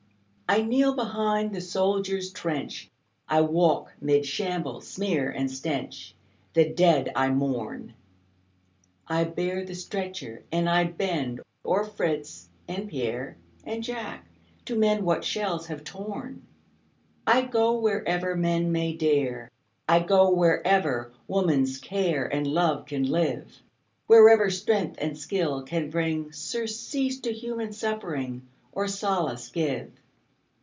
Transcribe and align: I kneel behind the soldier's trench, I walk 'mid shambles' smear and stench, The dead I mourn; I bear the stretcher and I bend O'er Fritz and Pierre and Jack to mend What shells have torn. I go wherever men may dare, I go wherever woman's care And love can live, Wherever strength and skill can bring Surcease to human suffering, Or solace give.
I 0.49 0.61
kneel 0.63 0.95
behind 0.97 1.55
the 1.55 1.61
soldier's 1.61 2.29
trench, 2.33 2.89
I 3.25 3.39
walk 3.39 3.93
'mid 4.01 4.25
shambles' 4.25 4.85
smear 4.89 5.29
and 5.29 5.49
stench, 5.49 6.13
The 6.55 6.67
dead 6.67 7.09
I 7.15 7.29
mourn; 7.29 7.93
I 9.07 9.23
bear 9.23 9.63
the 9.63 9.75
stretcher 9.75 10.43
and 10.51 10.69
I 10.69 10.83
bend 10.83 11.39
O'er 11.63 11.85
Fritz 11.85 12.49
and 12.67 12.89
Pierre 12.89 13.37
and 13.63 13.81
Jack 13.81 14.25
to 14.65 14.75
mend 14.75 15.05
What 15.05 15.23
shells 15.23 15.67
have 15.67 15.85
torn. 15.85 16.45
I 17.25 17.43
go 17.43 17.79
wherever 17.79 18.35
men 18.35 18.73
may 18.73 18.91
dare, 18.93 19.49
I 19.87 19.99
go 19.99 20.29
wherever 20.31 21.13
woman's 21.29 21.77
care 21.77 22.25
And 22.25 22.45
love 22.45 22.87
can 22.87 23.03
live, 23.09 23.61
Wherever 24.05 24.49
strength 24.49 24.97
and 24.99 25.17
skill 25.17 25.63
can 25.63 25.89
bring 25.89 26.33
Surcease 26.33 27.21
to 27.21 27.31
human 27.31 27.71
suffering, 27.71 28.41
Or 28.73 28.89
solace 28.89 29.47
give. 29.47 29.93